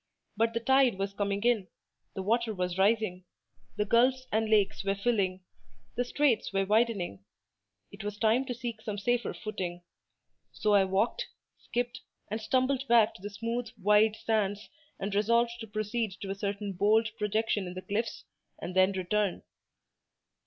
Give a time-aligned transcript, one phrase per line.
[0.35, 1.67] But the tide was coming in;
[2.15, 3.23] the water was rising;
[3.77, 5.41] the gulfs and lakes were filling;
[5.95, 7.23] the straits were widening:
[7.91, 9.83] it was time to seek some safer footing;
[10.51, 11.27] so I walked,
[11.59, 12.01] skipped,
[12.31, 14.69] and stumbled back to the smooth, wide sands,
[14.99, 18.23] and resolved to proceed to a certain bold projection in the cliffs,
[18.57, 19.43] and then return.